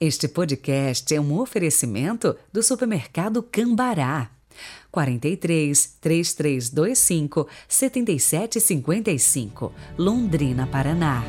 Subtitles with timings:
[0.00, 4.30] Este podcast é um oferecimento do supermercado Cambará.
[4.92, 11.24] 43 3325 7755, Londrina, Paraná.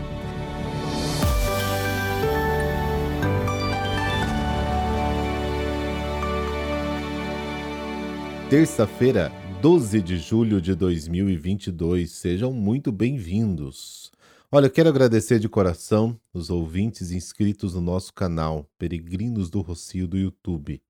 [8.51, 9.31] Terça-feira,
[9.63, 12.11] 12 de julho de 2022.
[12.11, 14.11] Sejam muito bem-vindos.
[14.51, 20.07] Olha, eu quero agradecer de coração os ouvintes inscritos no nosso canal Peregrinos do Rocio
[20.07, 20.81] do YouTube.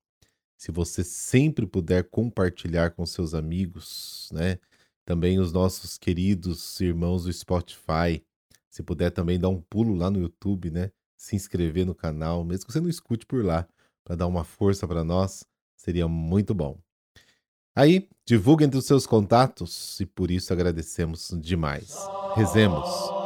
[0.56, 4.60] Se você sempre puder compartilhar com seus amigos, né?
[5.04, 8.24] Também os nossos queridos irmãos do Spotify.
[8.70, 10.90] Se puder também dar um pulo lá no YouTube, né?
[11.18, 13.68] Se inscrever no canal, mesmo que você não escute por lá,
[14.06, 15.44] para dar uma força para nós,
[15.76, 16.80] seria muito bom.
[17.76, 21.98] Aí, divulgue entre os seus contatos e por isso agradecemos demais.
[22.36, 23.19] Rezemos.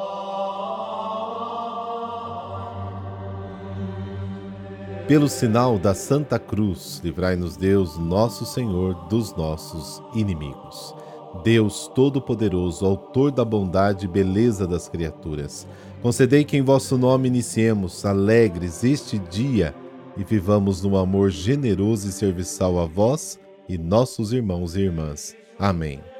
[5.07, 10.95] Pelo sinal da Santa Cruz, livrai-nos Deus, nosso Senhor, dos nossos inimigos.
[11.43, 15.67] Deus Todo-Poderoso, Autor da bondade e beleza das criaturas,
[16.01, 19.75] concedei que em vosso nome iniciemos alegres este dia
[20.15, 25.35] e vivamos num amor generoso e serviçal a vós e nossos irmãos e irmãs.
[25.59, 26.12] Amém.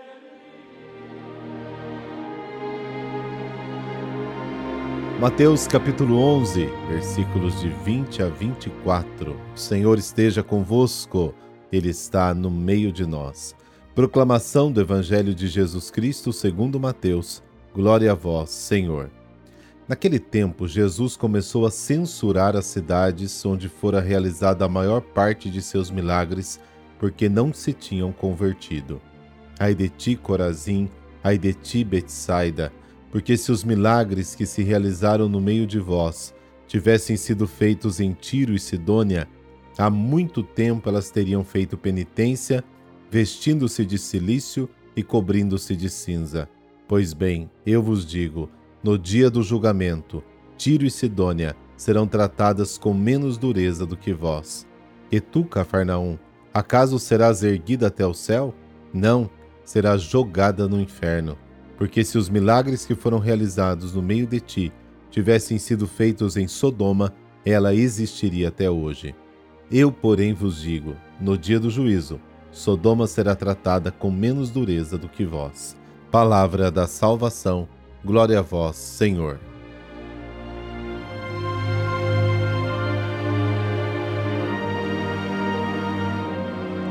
[5.23, 9.31] Mateus capítulo 11, versículos de 20 a 24.
[9.55, 11.33] O Senhor esteja convosco,
[11.71, 13.55] Ele está no meio de nós.
[13.95, 17.41] Proclamação do Evangelho de Jesus Cristo segundo Mateus.
[17.73, 19.09] Glória a vós, Senhor.
[19.88, 25.61] Naquele tempo, Jesus começou a censurar as cidades onde fora realizada a maior parte de
[25.61, 26.59] seus milagres
[26.99, 29.02] porque não se tinham convertido.
[29.58, 30.89] Ai de ti, Corazim,
[31.23, 32.73] ai de ti, Betsaida,
[33.14, 36.33] porque se os milagres que se realizaram no meio de vós
[36.67, 39.30] tivessem sido feitos em Tiro e Sidônia,
[39.78, 42.64] há muito tempo elas teriam feito penitência,
[43.11, 46.49] vestindo-se de silício e cobrindo-se de cinza.
[46.87, 48.49] Pois bem, eu vos digo,
[48.83, 50.23] no dia do julgamento,
[50.58, 54.66] Tiro e Sidônia serão tratadas com menos dureza do que vós.
[55.11, 56.17] E tu, Cafarnaum,
[56.52, 58.55] Acaso serás erguida até o céu?
[58.92, 59.30] Não,
[59.64, 61.37] serás jogada no inferno.
[61.78, 64.73] Porque se os milagres que foram realizados no meio de ti
[65.10, 67.14] tivessem sido feitos em Sodoma,
[67.45, 69.16] ela existiria até hoje.
[69.72, 72.20] Eu, porém, vos digo: no dia do juízo,
[72.52, 75.76] Sodoma será tratada com menos dureza do que vós.
[76.11, 77.67] Palavra da salvação.
[78.05, 79.40] Glória a vós, Senhor.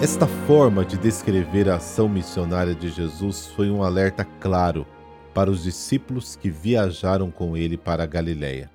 [0.03, 4.85] Esta forma de descrever a ação missionária de Jesus foi um alerta claro
[5.33, 8.69] para os discípulos que viajaram com ele para a Galiléia.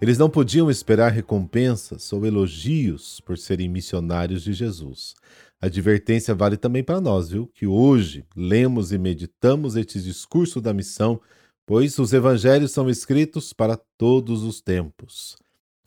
[0.00, 5.16] Eles não podiam esperar recompensas ou elogios por serem missionários de Jesus.
[5.60, 7.48] A advertência vale também para nós, viu?
[7.48, 11.20] Que hoje lemos e meditamos este discurso da missão,
[11.66, 15.34] pois os evangelhos são escritos para todos os tempos.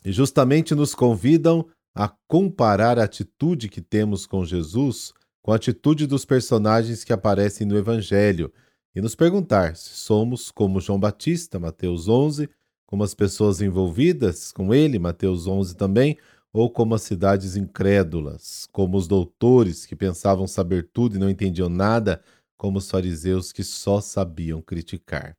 [0.03, 6.05] E justamente nos convidam a comparar a atitude que temos com Jesus com a atitude
[6.05, 8.53] dos personagens que aparecem no Evangelho
[8.95, 12.49] e nos perguntar se somos como João Batista, Mateus 11,
[12.85, 16.17] como as pessoas envolvidas com ele, Mateus 11 também,
[16.53, 21.69] ou como as cidades incrédulas, como os doutores que pensavam saber tudo e não entendiam
[21.69, 22.21] nada,
[22.57, 25.35] como os fariseus que só sabiam criticar.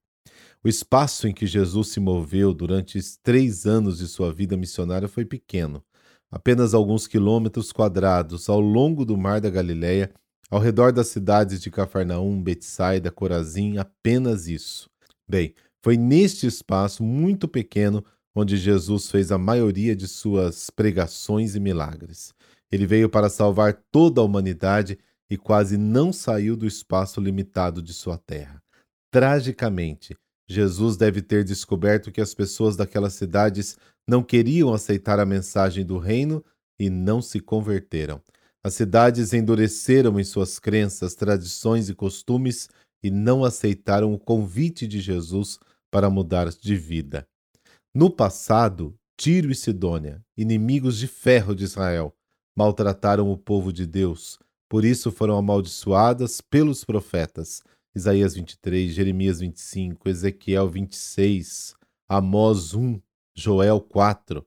[0.64, 5.06] O espaço em que Jesus se moveu durante os três anos de sua vida missionária
[5.06, 5.84] foi pequeno
[6.32, 10.10] apenas alguns quilômetros quadrados ao longo do Mar da Galileia,
[10.50, 14.88] ao redor das cidades de Cafarnaum, Betsaida, Corazim, apenas isso.
[15.28, 15.54] Bem,
[15.84, 18.02] foi neste espaço muito pequeno
[18.34, 22.32] onde Jesus fez a maioria de suas pregações e milagres.
[22.70, 24.98] Ele veio para salvar toda a humanidade
[25.30, 28.62] e quase não saiu do espaço limitado de sua terra.
[29.10, 30.16] Tragicamente,
[30.48, 33.76] Jesus deve ter descoberto que as pessoas daquelas cidades
[34.08, 36.44] não queriam aceitar a mensagem do reino
[36.78, 38.20] e não se converteram.
[38.64, 42.68] As cidades endureceram em suas crenças, tradições e costumes
[43.02, 45.58] e não aceitaram o convite de Jesus
[45.90, 47.26] para mudar de vida.
[47.94, 52.14] No passado, Tiro e Sidônia, inimigos de ferro de Israel,
[52.56, 54.38] maltrataram o povo de Deus,
[54.68, 57.62] por isso foram amaldiçoadas pelos profetas
[57.94, 61.74] Isaías 23, Jeremias 25, Ezequiel 26,
[62.08, 62.98] Amós 1,
[63.34, 64.44] Joel 4.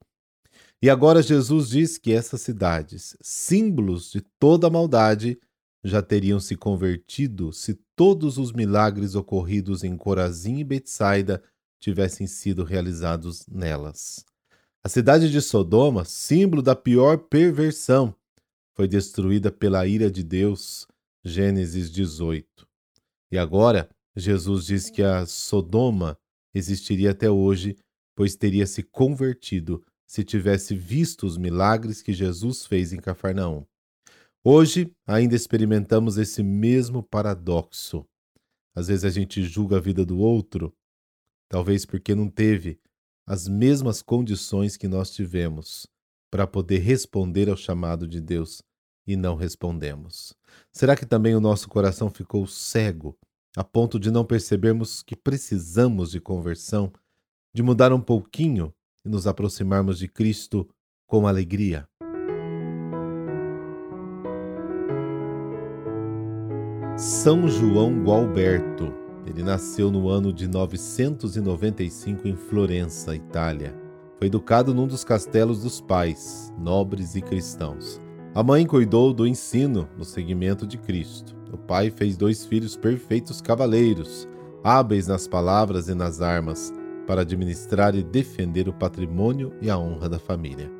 [0.81, 5.39] E agora Jesus diz que essas cidades, símbolos de toda a maldade,
[5.83, 11.43] já teriam se convertido se todos os milagres ocorridos em Corazim e Betsaida
[11.79, 14.25] tivessem sido realizados nelas.
[14.83, 18.15] A cidade de Sodoma, símbolo da pior perversão,
[18.75, 20.87] foi destruída pela ira de Deus.
[21.23, 22.67] Gênesis 18.
[23.31, 26.15] E agora, Jesus diz que a Sodoma
[26.53, 27.75] existiria até hoje,
[28.15, 33.65] pois teria se convertido se tivesse visto os milagres que Jesus fez em Cafarnaum.
[34.43, 38.05] Hoje ainda experimentamos esse mesmo paradoxo.
[38.75, 40.73] Às vezes a gente julga a vida do outro,
[41.49, 42.79] talvez porque não teve
[43.25, 45.87] as mesmas condições que nós tivemos
[46.29, 48.61] para poder responder ao chamado de Deus
[49.07, 50.35] e não respondemos.
[50.71, 53.17] Será que também o nosso coração ficou cego
[53.55, 56.91] a ponto de não percebermos que precisamos de conversão,
[57.55, 58.73] de mudar um pouquinho
[59.05, 60.67] e nos aproximarmos de Cristo
[61.07, 61.87] com alegria?
[66.97, 68.93] São João Gualberto.
[69.25, 73.73] Ele nasceu no ano de 995 em Florença, Itália.
[74.19, 78.01] Foi educado num dos castelos dos pais, nobres e cristãos.
[78.33, 81.33] A mãe cuidou do ensino no seguimento de Cristo.
[81.53, 84.27] O pai fez dois filhos perfeitos cavaleiros,
[84.61, 86.73] hábeis nas palavras e nas armas,
[87.05, 90.71] para administrar e defender o patrimônio e a honra da família.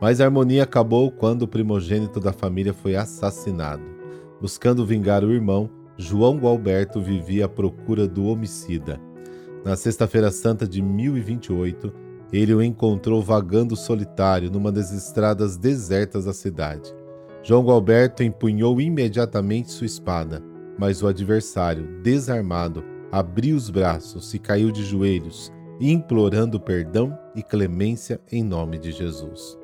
[0.00, 3.82] Mas a harmonia acabou quando o primogênito da família foi assassinado.
[4.40, 9.00] Buscando vingar o irmão, João Gualberto vivia à procura do homicida.
[9.64, 11.92] Na Sexta-feira Santa de 1028,
[12.32, 16.94] ele o encontrou vagando solitário numa das estradas desertas da cidade.
[17.42, 20.42] João Gualberto empunhou imediatamente sua espada,
[20.78, 28.20] mas o adversário, desarmado, abriu os braços e caiu de joelhos, implorando perdão e clemência
[28.30, 29.58] em nome de Jesus.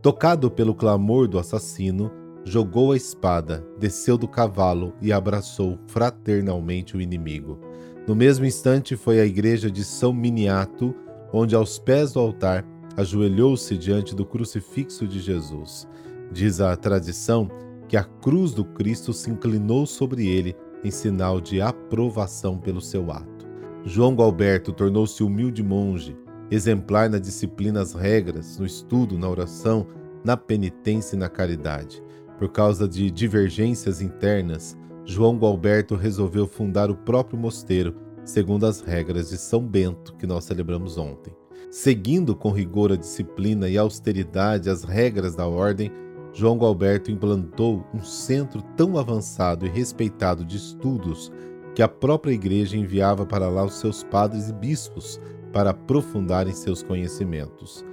[0.00, 2.10] Tocado pelo clamor do assassino,
[2.44, 7.58] jogou a espada, desceu do cavalo e abraçou fraternalmente o inimigo.
[8.06, 10.94] No mesmo instante foi à igreja de São Miniato,
[11.32, 12.66] onde aos pés do altar
[12.96, 15.86] ajoelhou-se diante do crucifixo de Jesus.
[16.32, 17.48] Diz a tradição
[17.88, 23.10] que a cruz do Cristo se inclinou sobre ele em sinal de aprovação pelo seu
[23.12, 23.41] ato.
[23.84, 26.16] João Galberto tornou-se humilde monge,
[26.50, 29.86] exemplar na disciplina as regras, no estudo, na oração,
[30.24, 32.00] na penitência e na caridade.
[32.38, 39.30] Por causa de divergências internas, João Galberto resolveu fundar o próprio mosteiro, segundo as regras
[39.30, 41.34] de São Bento que nós celebramos ontem.
[41.68, 45.90] Seguindo com rigor a disciplina e austeridade as regras da ordem,
[46.32, 51.32] João Galberto implantou um centro tão avançado e respeitado de estudos
[51.74, 55.20] que a própria igreja enviava para lá os seus padres e bispos
[55.52, 57.84] para aprofundarem seus conhecimentos.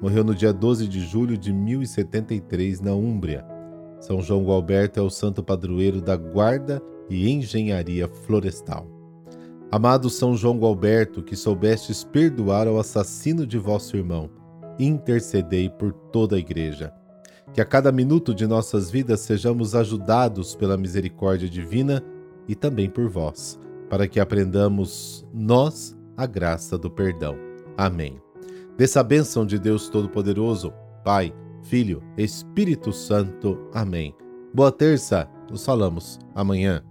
[0.00, 3.44] Morreu no dia 12 de julho de 1073 na Úmbria.
[4.00, 6.80] São João Galberto é o santo padroeiro da guarda
[7.10, 8.86] e engenharia florestal.
[9.70, 14.30] Amado São João Galberto, que soubestes perdoar ao assassino de vosso irmão,
[14.78, 16.92] intercedei por toda a igreja
[17.52, 22.02] que a cada minuto de nossas vidas sejamos ajudados pela misericórdia divina
[22.48, 23.58] e também por vós,
[23.90, 27.36] para que aprendamos nós a graça do perdão.
[27.76, 28.20] Amém.
[28.76, 30.72] Dessa bênção de Deus Todo-Poderoso,
[31.04, 33.58] Pai, Filho, Espírito Santo.
[33.72, 34.14] Amém.
[34.54, 36.82] Boa terça, nos falamos amanhã.